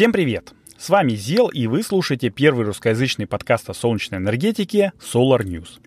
[0.00, 0.54] Всем привет!
[0.78, 5.78] С вами Зел, и вы слушаете первый русскоязычный подкаст о солнечной энергетике Solar News.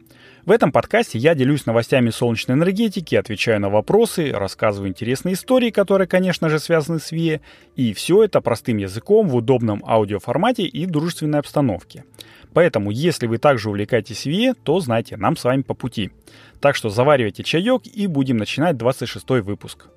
[0.45, 6.07] В этом подкасте я делюсь новостями солнечной энергетики, отвечаю на вопросы, рассказываю интересные истории, которые,
[6.07, 7.39] конечно же, связаны с ВИЭ,
[7.76, 12.05] и все это простым языком в удобном аудиоформате и дружественной обстановке.
[12.54, 16.11] Поэтому, если вы также увлекаетесь ВИЭ, то знайте, нам с вами по пути.
[16.61, 19.88] Так что заваривайте чаек и будем начинать 26 выпуск.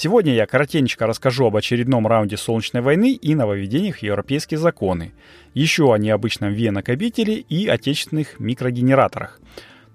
[0.00, 5.10] Сегодня я коротенько расскажу об очередном раунде Солнечной войны и нововведениях в европейские законы,
[5.54, 9.40] еще о необычном ВИА-накопителе и отечественных микрогенераторах.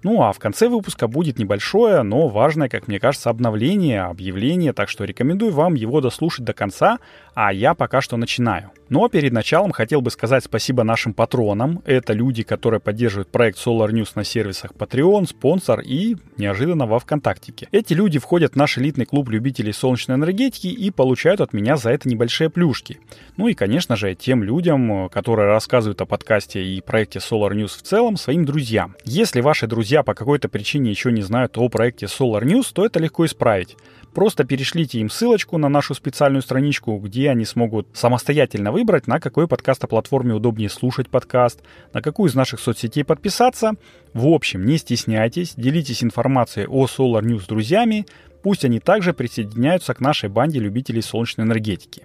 [0.04, 4.90] Ну а в конце выпуска будет небольшое, но важное, как мне кажется, обновление, объявление, так
[4.90, 6.98] что рекомендую вам его дослушать до конца,
[7.34, 8.70] а я пока что начинаю.
[8.90, 11.82] Но перед началом хотел бы сказать спасибо нашим патронам.
[11.86, 17.66] Это люди, которые поддерживают проект Solar News на сервисах Patreon, спонсор и неожиданно во ВКонтактике.
[17.72, 21.90] Эти люди входят в наш элитный клуб любителей солнечной энергетики и получают от меня за
[21.90, 23.00] это небольшие плюшки.
[23.38, 27.82] Ну и, конечно же, тем людям, которые рассказывают о подкасте и проекте Solar News в
[27.82, 28.96] целом своим друзьям.
[29.04, 32.98] Если ваши друзья по какой-то причине еще не знают о проекте Solar News, то это
[32.98, 33.76] легко исправить.
[34.14, 39.48] Просто перешлите им ссылочку на нашу специальную страничку, где они смогут самостоятельно выбрать, на какой
[39.48, 41.60] подкаст-платформе удобнее слушать подкаст,
[41.92, 43.72] на какую из наших соцсетей подписаться.
[44.12, 48.06] В общем, не стесняйтесь, делитесь информацией о Solar News с друзьями,
[48.42, 52.04] пусть они также присоединяются к нашей банде любителей солнечной энергетики.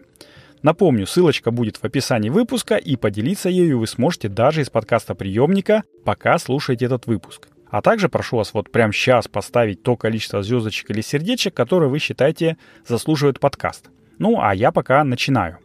[0.62, 5.84] Напомню, ссылочка будет в описании выпуска, и поделиться ею вы сможете даже из подкаста приемника,
[6.04, 7.48] пока слушаете этот выпуск.
[7.70, 12.00] А также прошу вас вот прямо сейчас поставить то количество звездочек или сердечек, которые вы
[12.00, 13.90] считаете заслуживают подкаст.
[14.18, 15.60] Ну, а я пока начинаю.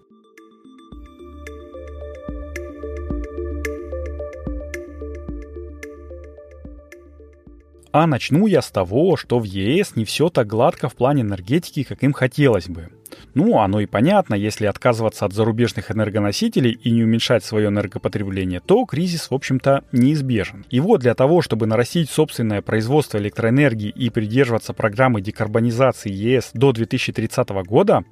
[7.91, 11.85] А начну я с того, что в ЕС не все так гладко в плане энергетики,
[11.85, 12.91] как им хотелось бы.
[13.35, 18.85] Ну, оно и понятно, если отказываться от зарубежных энергоносителей и не уменьшать свое энергопотребление, то
[18.85, 20.65] кризис, в общем-то, неизбежен.
[20.71, 26.73] И вот для того, чтобы нарастить собственное производство электроэнергии и придерживаться программы декарбонизации ЕС до
[26.73, 28.05] 2030 года,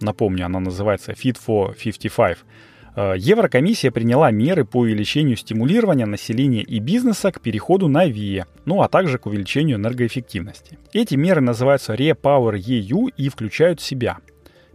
[0.00, 2.38] напомню, она называется Fit for 55,
[2.96, 8.82] Э, Еврокомиссия приняла меры по увеличению стимулирования населения и бизнеса к переходу на ВИЭ, ну
[8.82, 10.78] а также к увеличению энергоэффективности.
[10.92, 14.18] Эти меры называются Repower EU и включают в себя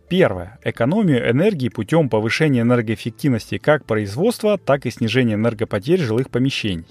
[0.08, 0.60] Первое.
[0.64, 6.86] Экономию энергии путем повышения энергоэффективности как производства, так и снижения энергопотерь жилых помещений.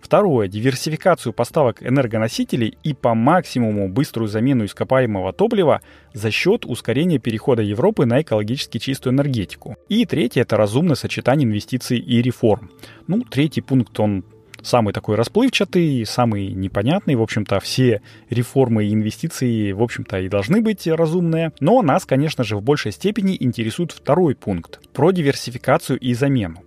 [0.00, 0.48] Второе.
[0.48, 5.82] Диверсификацию поставок энергоносителей и по максимуму быструю замену ископаемого топлива
[6.14, 9.76] за счет ускорения перехода Европы на экологически чистую энергетику.
[9.88, 12.70] И третье– это разумное сочетание инвестиций и реформ.
[13.06, 14.24] Ну, третий пункт, он
[14.68, 17.16] самый такой расплывчатый, самый непонятный.
[17.16, 21.52] В общем-то, все реформы и инвестиции, в общем-то, и должны быть разумные.
[21.60, 26.62] Но нас, конечно же, в большей степени интересует второй пункт– про диверсификацию и замену.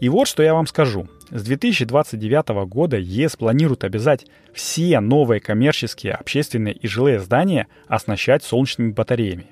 [0.00, 1.08] И вот что я вам скажу.
[1.30, 8.90] С 2029 года ЕС планирует обязать все новые коммерческие, общественные и жилые здания оснащать солнечными
[8.90, 9.46] батареями.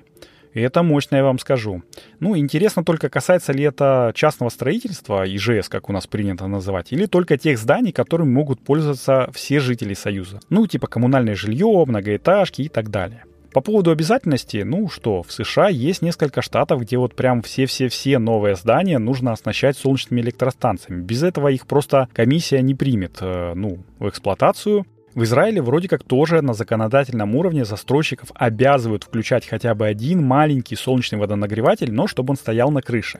[0.53, 1.83] И это мощно, я вам скажу.
[2.19, 7.05] Ну, интересно только, касается ли это частного строительства, ИЖС, как у нас принято называть, или
[7.05, 10.39] только тех зданий, которыми могут пользоваться все жители Союза.
[10.49, 13.23] Ну, типа коммунальное жилье, многоэтажки и так далее.
[13.53, 18.55] По поводу обязательности, ну что, в США есть несколько штатов, где вот прям все-все-все новые
[18.55, 21.01] здания нужно оснащать солнечными электростанциями.
[21.01, 24.85] Без этого их просто комиссия не примет, э, ну, в эксплуатацию.
[25.13, 30.77] В Израиле вроде как тоже на законодательном уровне застройщиков обязывают включать хотя бы один маленький
[30.77, 33.19] солнечный водонагреватель, но чтобы он стоял на крыше.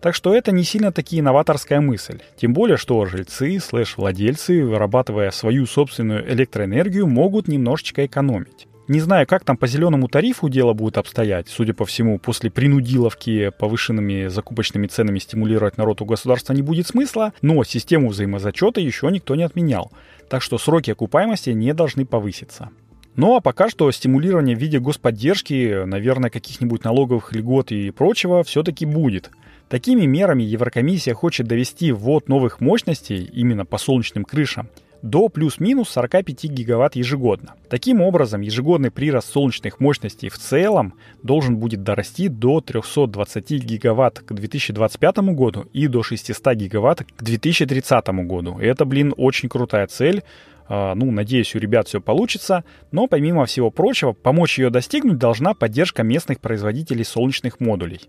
[0.00, 2.20] Так что это не сильно таки инноваторская мысль.
[2.36, 8.68] Тем более, что жильцы слэш-владельцы, вырабатывая свою собственную электроэнергию, могут немножечко экономить.
[8.92, 11.48] Не знаю, как там по зеленому тарифу дело будет обстоять.
[11.48, 17.32] Судя по всему, после принудиловки повышенными закупочными ценами стимулировать народ у государства не будет смысла,
[17.40, 19.90] но систему взаимозачета еще никто не отменял.
[20.28, 22.68] Так что сроки окупаемости не должны повыситься.
[23.16, 28.84] Ну а пока что стимулирование в виде господдержки, наверное, каких-нибудь налоговых льгот и прочего все-таки
[28.84, 29.30] будет.
[29.70, 34.68] Такими мерами Еврокомиссия хочет довести ввод новых мощностей именно по солнечным крышам
[35.02, 37.54] до плюс-минус 45 гигаватт ежегодно.
[37.68, 44.32] Таким образом, ежегодный прирост солнечных мощностей в целом должен будет дорасти до 320 гигаватт к
[44.32, 48.58] 2025 году и до 600 гигаватт к 2030 году.
[48.58, 50.22] Это, блин, очень крутая цель.
[50.74, 52.64] А, ну, надеюсь, у ребят все получится.
[52.92, 58.00] Но, помимо всего прочего, помочь ее достигнуть должна поддержка местных производителей солнечных модулей.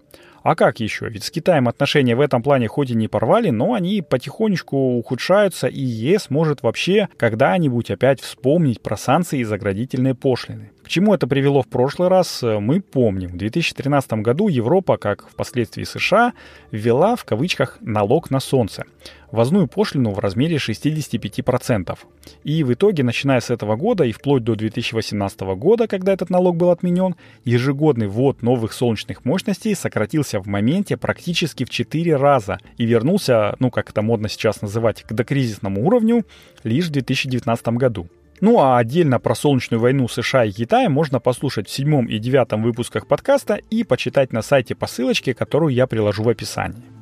[0.44, 1.10] А как еще?
[1.10, 5.68] Ведь с Китаем отношения в этом плане хоть и не порвали, но они потихонечку ухудшаются,
[5.68, 10.72] и ЕС может вообще когда-нибудь опять вспомнить про санкции и заградительные пошлины.
[10.94, 13.30] Чему это привело в прошлый раз, э, мы помним.
[13.30, 16.34] В 2013 году Европа, как впоследствии США,
[16.70, 18.84] ввела в кавычках налог на солнце
[19.32, 21.98] ввозную пошлину в размере 65%.
[22.44, 26.58] И в итоге, начиная с этого года и вплоть до 2018 года, когда этот налог
[26.58, 32.86] был отменен, ежегодный ввод новых солнечных мощностей сократился в моменте практически в 4 раза и
[32.86, 36.24] вернулся, ну как это модно сейчас называть, к докризисному уровню
[36.64, 38.08] лишь в 2019 году.
[38.42, 42.64] Ну а отдельно про солнечную войну США и Китая можно послушать в седьмом и девятом
[42.64, 46.93] выпусках подкаста и почитать на сайте по ссылочке, которую я приложу в описании.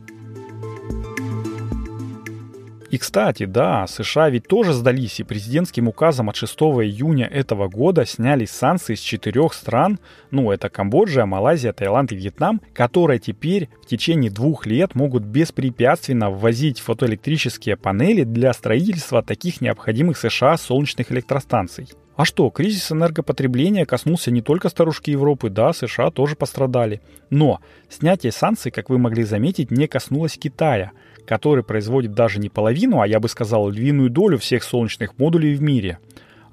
[2.91, 8.05] И, кстати, да, США ведь тоже сдались, и президентским указом от 6 июня этого года
[8.05, 9.97] сняли санкции с четырех стран,
[10.29, 16.29] ну, это Камбоджа, Малайзия, Таиланд и Вьетнам, которые теперь в течение двух лет могут беспрепятственно
[16.29, 21.87] ввозить фотоэлектрические панели для строительства таких необходимых США солнечных электростанций.
[22.17, 26.99] А что, кризис энергопотребления коснулся не только старушки Европы, да, США тоже пострадали.
[27.29, 30.91] Но снятие санкций, как вы могли заметить, не коснулось Китая–
[31.25, 35.61] который производит даже не половину, а я бы сказал львиную долю всех солнечных модулей в
[35.61, 35.99] мире.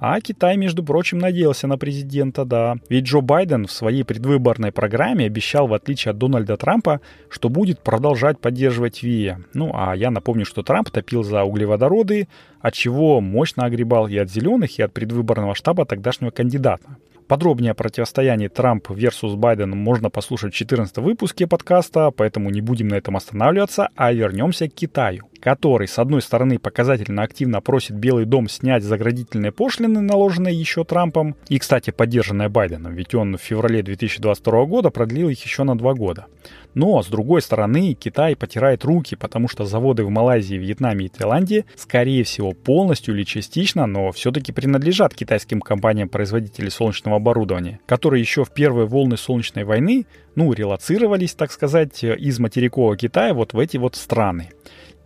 [0.00, 2.76] А Китай, между прочим, надеялся на президента, да.
[2.88, 7.80] Ведь Джо Байден в своей предвыборной программе обещал, в отличие от Дональда Трампа, что будет
[7.80, 9.40] продолжать поддерживать ВИА.
[9.54, 12.28] Ну, а я напомню, что Трамп топил за углеводороды,
[12.60, 16.96] от чего мощно огребал и от зеленых, и от предвыборного штаба тогдашнего кандидата.
[17.28, 22.88] Подробнее о противостоянии Трамп versus Байден можно послушать в 14 выпуске подкаста, поэтому не будем
[22.88, 28.24] на этом останавливаться, а вернемся к Китаю, который, с одной стороны, показательно активно просит Белый
[28.24, 33.82] дом снять заградительные пошлины, наложенные еще Трампом, и, кстати, поддержанные Байденом, ведь он в феврале
[33.82, 36.26] 2022 года продлил их еще на два года.
[36.74, 41.64] Но, с другой стороны, Китай потирает руки, потому что заводы в Малайзии, Вьетнаме и Таиланде,
[41.74, 48.50] скорее всего, полностью или частично, но все-таки принадлежат китайским компаниям-производителей солнечного оборудования, которые еще в
[48.50, 53.96] первые волны солнечной войны, ну, релацировались, так сказать, из материкового Китая вот в эти вот
[53.96, 54.50] страны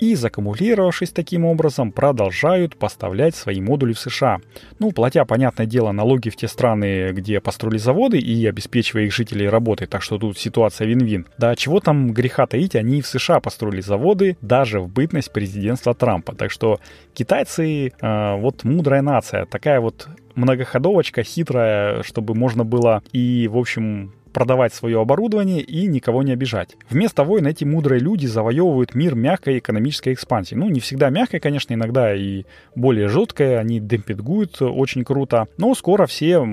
[0.02, 4.40] и, закумулировавшись таким образом, продолжают поставлять свои модули в США.
[4.80, 9.48] Ну, платя, понятное дело, налоги в те страны, где построили заводы и обеспечивая их жителей
[9.48, 11.28] работой, так что тут ситуация вин-вин.
[11.38, 15.94] Да чего там греха таить, они и в США построили заводы, даже в бытность президентства
[15.94, 16.34] Трампа.
[16.34, 16.80] Так что
[17.14, 24.12] китайцы, э, вот мудрая нация, такая вот многоходовочка хитрая, чтобы можно было и, в общем,
[24.32, 26.76] продавать свое оборудование и никого не обижать.
[26.88, 30.54] Вместо войн эти мудрые люди завоевывают мир мягкой экономической экспансии.
[30.54, 32.44] Ну, не всегда мягкой, конечно, иногда и
[32.74, 36.46] более жесткой, они демпингуют очень круто, но скоро все,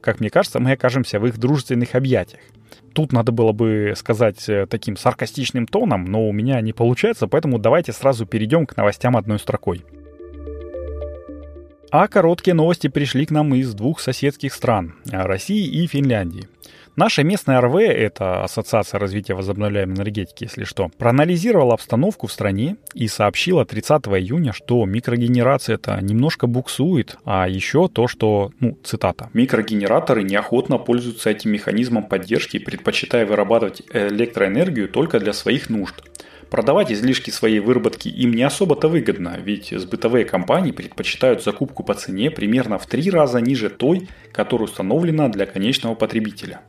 [0.00, 2.40] как мне кажется, мы окажемся в их дружественных объятиях.
[2.92, 7.58] Тут надо было бы сказать э, таким саркастичным тоном, но у меня не получается, поэтому
[7.58, 9.84] давайте сразу перейдем к новостям одной строкой.
[11.90, 16.48] А короткие новости пришли к нам из двух соседских стран– России и Финляндии.
[16.96, 23.08] Наша местная РВ, это Ассоциация развития возобновляемой энергетики, если что, проанализировала обстановку в стране и
[23.08, 30.22] сообщила 30 июня, что микрогенерация это немножко буксует, а еще то, что, ну, цитата, «Микрогенераторы
[30.22, 35.96] неохотно пользуются этим механизмом поддержки, предпочитая вырабатывать электроэнергию только для своих нужд.
[36.54, 42.30] Продавать излишки своей выработки им не особо-то выгодно, ведь сбытовые компании предпочитают закупку по цене
[42.30, 46.60] примерно в три раза ниже той, которая установлена для конечного потребителя.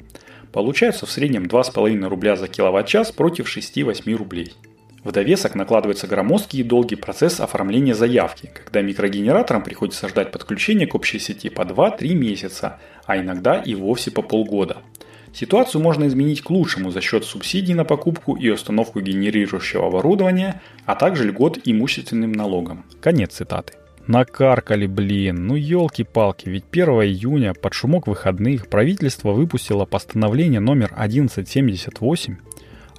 [0.52, 4.56] Получается в среднем 2,5 рубля за киловатт-час против 6-8 рублей.
[5.04, 10.96] В довесок накладывается громоздкий и долгий процесс оформления заявки, когда микрогенераторам приходится ждать подключения к
[10.96, 14.78] общей сети по 2-3 месяца, а иногда и вовсе по полгода–
[15.36, 20.96] Ситуацию можно изменить к лучшему за счет субсидий на покупку и установку генерирующего оборудования, а
[20.96, 22.86] также льгот имущественным налогом.
[23.02, 23.74] Конец цитаты.
[24.08, 32.38] Накаркали, блин, ну елки-палки, ведь 1 июня под шумок выходных правительство выпустило постановление номер 1178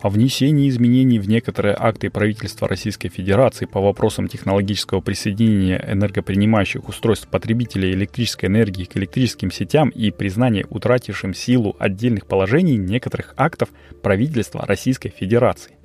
[0.00, 7.28] о внесении изменений в некоторые акты правительства Российской Федерации по вопросам технологического присоединения энергопринимающих устройств
[7.28, 13.70] потребителей электрической энергии к электрическим сетям и признание утратившим силу отдельных положений некоторых актов
[14.02, 15.75] правительства Российской Федерации.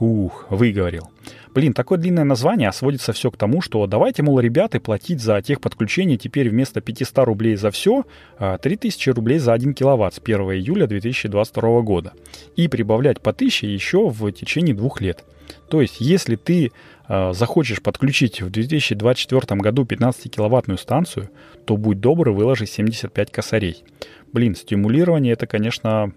[0.00, 1.10] Хух, выговорил.
[1.52, 5.42] Блин, такое длинное название, а сводится все к тому, что давайте, мол, ребята, платить за
[5.42, 8.04] техподключение теперь вместо 500 рублей за все
[8.38, 12.14] 3000 а, рублей за 1 киловатт с 1 июля 2022 года.
[12.56, 15.22] И прибавлять по 1000 еще в течение двух лет.
[15.68, 16.72] То есть, если ты
[17.06, 21.28] э, захочешь подключить в 2024 году 15-киловаттную станцию,
[21.66, 23.84] то будь добр, выложи 75 косарей.
[24.32, 26.14] Блин, стимулирование это, конечно,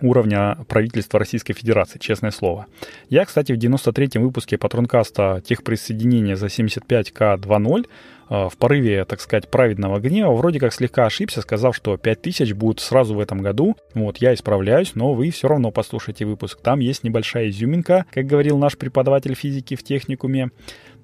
[0.00, 2.66] уровня правительства Российской Федерации, честное слово.
[3.08, 7.86] Я, кстати, в 93-м выпуске Патронкаста техприсоединения за 75К2.0
[8.30, 12.80] э, в порыве, так сказать, праведного гнева вроде как слегка ошибся, сказав, что 5000 будут
[12.80, 13.76] сразу в этом году.
[13.94, 16.60] Вот, я исправляюсь, но вы все равно послушайте выпуск.
[16.60, 20.50] Там есть небольшая изюминка, как говорил наш преподаватель физики в техникуме.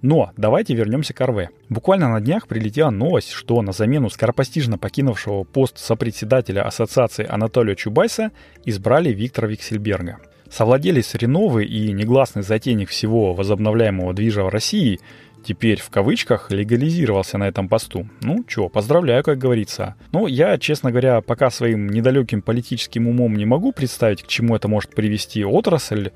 [0.02, 1.50] Но давайте вернемся к РВ.
[1.68, 8.30] Буквально на днях прилетела новость, что на замену скоропостижно покинувшего пост сопредседателя ассоциации Анатолия Чубайса
[8.64, 10.18] избрали Виктора Виксельберга.
[10.50, 14.98] Совладелец Реновы и негласный затейник всего возобновляемого движа в России
[15.44, 18.08] теперь в кавычках легализировался на этом посту.
[18.20, 19.94] Ну, чё, поздравляю, как говорится.
[20.12, 24.68] Но я, честно говоря, пока своим недалеким политическим умом не могу представить, к чему это
[24.68, 26.10] может привести отрасль,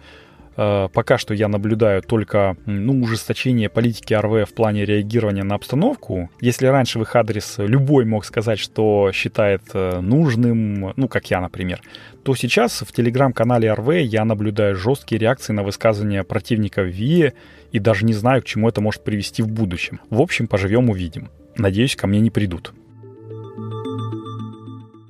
[0.54, 6.30] пока что я наблюдаю только ну, ужесточение политики РВ в плане реагирования на обстановку.
[6.40, 11.40] Если раньше в их адрес любой мог сказать, что считает э, нужным, ну, как я,
[11.40, 11.80] например,
[12.22, 17.32] то сейчас в телеграм-канале РВ я наблюдаю жесткие реакции на высказывания противников ВИЭ
[17.72, 20.00] и даже не знаю, к чему это может привести в будущем.
[20.08, 21.28] В общем, поживем увидим.
[21.56, 22.72] Надеюсь, ко мне не придут.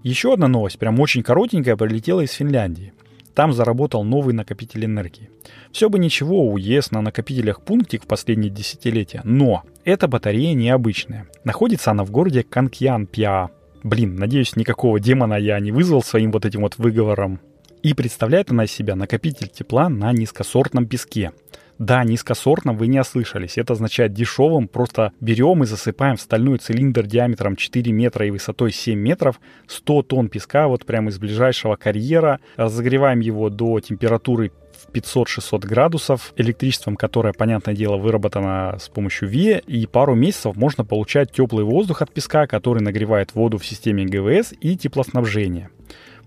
[0.03, 2.94] Еще одна новость, прям очень коротенькая, прилетела из Финляндии.
[3.35, 5.29] Там заработал новый накопитель энергии.
[5.73, 6.57] Все бы ничего у
[6.93, 11.27] на накопителях пунктик в последние десятилетия, но эта батарея необычная.
[11.43, 13.49] Находится она в городе Канкьян-Пиа.
[13.83, 17.41] Блин, надеюсь, никакого демона я не вызвал своим вот этим вот выговором.
[17.83, 21.33] И представляет она из себя накопитель тепла на низкосортном песке.
[21.79, 23.59] Да, низкосортно вы не ослышались.
[23.59, 24.69] Это означает дешевым.
[24.69, 30.03] Просто берем и засыпаем в стальной цилиндр диаметром 4 метра и высотой 7 метров 100
[30.03, 32.41] тонн песка вот прямо из ближайшего карьера.
[32.57, 39.61] Разогреваем его до температуры в 500-600 градусов, электричеством, которое, понятное дело, выработано с помощью ВИЭ,
[39.67, 44.53] и пару месяцев можно получать теплый воздух от песка, который нагревает воду в системе ГВС
[44.61, 45.71] и теплоснабжения.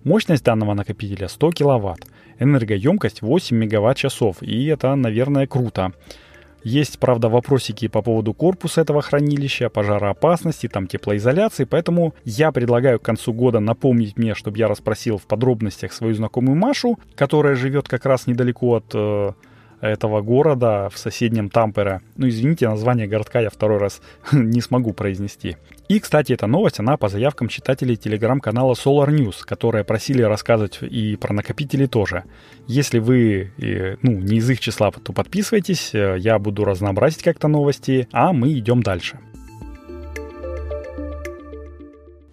[0.08, 2.08] Мощность данного накопителя 100 киловатт.
[2.40, 5.92] Энергоемкость 8 мегаватт-часов, и это, наверное, круто.
[6.64, 13.04] Есть, правда, вопросики по поводу корпуса этого хранилища, пожароопасности, там теплоизоляции, поэтому я предлагаю к
[13.04, 18.06] концу года напомнить мне, чтобы я расспросил в подробностях свою знакомую Машу, которая живет как
[18.06, 19.34] раз недалеко от э,
[19.82, 22.02] этого города в соседнем Тампере.
[22.16, 25.58] Ну, извините, название городка я второй раз не смогу произнести.
[25.88, 31.16] И, кстати, эта новость, она по заявкам читателей телеграм-канала Solar News, которые просили рассказывать и
[31.16, 32.24] про накопители тоже.
[32.68, 33.52] Если вы,
[34.02, 38.54] ну, не из их числа, то подписывайтесь, э, я буду разнообразить как-то новости, а мы
[38.54, 39.20] идем дальше.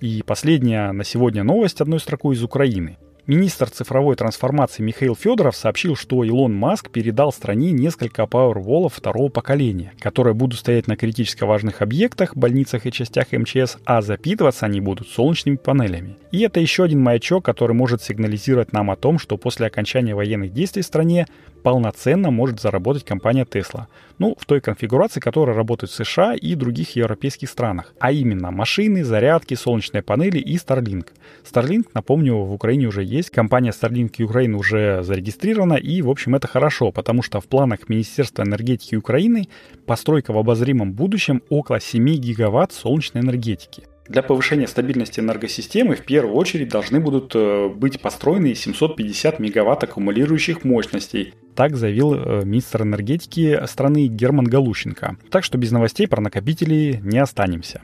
[0.00, 2.98] И последняя на сегодня новость одной строкой из Украины.
[3.26, 9.94] Министр цифровой трансформации Михаил Федоров сообщил, что Илон Маск передал стране несколько Powerwall второго поколения,
[9.98, 15.08] которые будут стоять на критически важных объектах, больницах и частях МЧС, а запитываться они будут
[15.08, 16.18] солнечными панелями.
[16.32, 20.52] И это еще один маячок, который может сигнализировать нам о том, что после окончания военных
[20.52, 21.26] действий в стране
[21.62, 23.86] полноценно может заработать компания Tesla.
[24.18, 27.94] Ну, в той конфигурации, которая работает в США и других европейских странах.
[27.98, 31.06] А именно машины, зарядки, солнечные панели и Starlink.
[31.42, 33.02] Starlink, напомню, в Украине уже.
[33.23, 35.75] Компания Starlink Ukraine уже зарегистрирована.
[35.75, 39.49] И, в общем, это хорошо, потому что в планах Министерства энергетики Украины
[39.87, 43.85] постройка в обозримом будущем около 7 гигаватт солнечной энергетики.
[44.09, 50.62] Для повышения стабильности энергосистемы в первую очередь должны будут э, быть построены 750 мегаватт аккумулирующих
[50.62, 51.33] мощностей.
[51.54, 55.16] Так заявил э, министр энергетики страны Герман Галущенко.
[55.30, 57.80] Так что без новостей про накопители не останемся.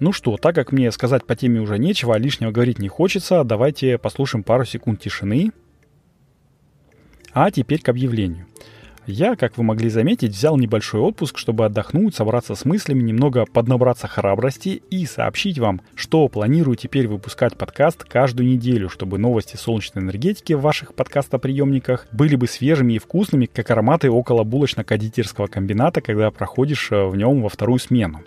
[0.00, 3.44] Ну что, так как мне сказать по теме уже нечего, а лишнего говорить не хочется,
[3.44, 5.52] давайте послушаем пару секунд тишины.
[7.32, 8.46] А теперь к объявлению.
[9.06, 14.06] Я, как вы могли заметить, взял небольшой отпуск, чтобы отдохнуть, собраться с мыслями, немного поднабраться
[14.06, 20.52] храбрости и сообщить вам, что планирую теперь выпускать подкаст каждую неделю, чтобы новости солнечной энергетики
[20.52, 26.92] в ваших подкастоприемниках были бы свежими и вкусными, как ароматы около булочно-кондитерского комбината, когда проходишь
[26.92, 28.20] э, в нем во вторую смену.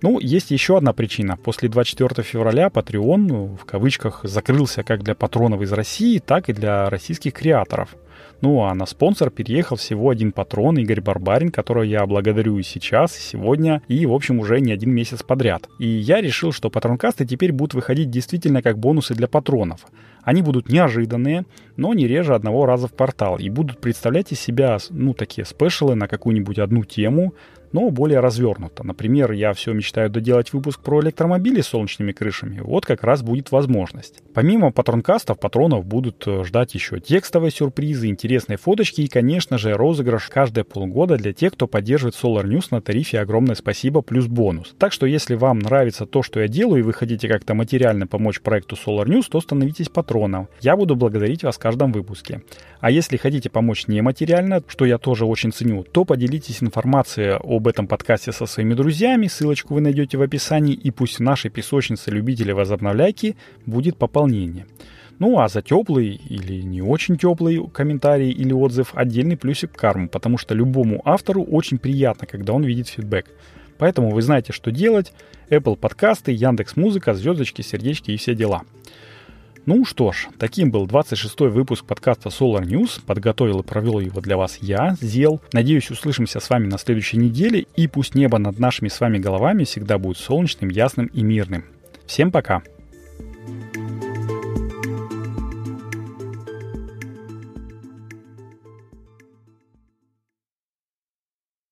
[0.00, 1.36] Ну, есть еще одна причина.
[1.36, 6.52] После 24 февраля Patreon, ну, в кавычках, закрылся как для патронов из России, так и
[6.52, 7.96] для российских креаторов–
[8.40, 13.16] ну а на спонсор переехал всего один патрон Игорь Барбарин, которого я благодарю и сейчас,
[13.16, 15.68] и сегодня, и в общем уже не один месяц подряд.
[15.80, 19.86] И я решил, что патронкасты теперь будут выходить действительно как бонусы для патронов.
[20.22, 24.78] Они будут неожиданные, но не реже одного раза в квартал и будут представлять из себя,
[24.90, 27.34] ну, такие спешалы на какую-нибудь одну тему,
[27.72, 28.84] но более развернуто.
[28.84, 32.60] Например, я все мечтаю доделать выпуск про электромобили с солнечными крышами.
[32.60, 34.22] Вот как раз будет возможность.
[34.34, 40.28] Помимо патронкастов, патронов будут э, ждать еще текстовые сюрпризы, интересные фоточки и, конечно же, розыгрыш
[40.28, 44.74] каждые полгода для тех, кто поддерживает Solar News на тарифе огромное спасибо плюс бонус.
[44.78, 48.40] Так что если вам нравится то, что я делаю, и вы хотите как-то материально помочь
[48.40, 50.48] проекту Solar News, то становитесь патроном.
[50.60, 52.42] Я буду благодарить вас в каждом выпуске.
[52.80, 57.86] А если хотите помочь нематериально, что я тоже очень ценю, то поделитесь информацией об этом
[57.86, 59.26] подкасте со своими друзьями.
[59.26, 60.74] Ссылочку вы найдете в описании.
[60.74, 63.36] И пусть в нашей песочнице любителей возобновляйки
[63.66, 64.66] будет пополнение.
[65.18, 70.38] Ну а за теплый или не очень теплый комментарий или отзыв отдельный плюсик карму, потому
[70.38, 73.26] что любому автору очень приятно, когда он видит фидбэк.
[73.78, 75.12] Поэтому вы знаете, что делать.
[75.50, 78.62] Apple подкасты, Яндекс Музыка, звездочки, сердечки и все дела.
[79.70, 83.02] Ну что ж, таким был 26-й выпуск подкаста Solar News.
[83.04, 85.42] Подготовил и провел его для вас я, Зел.
[85.52, 87.66] Надеюсь, услышимся с вами на следующей неделе.
[87.76, 91.66] И пусть небо над нашими с вами головами всегда будет солнечным, ясным и мирным.
[92.06, 92.62] Всем пока!